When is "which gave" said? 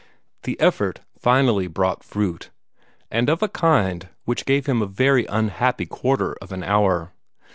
4.25-4.65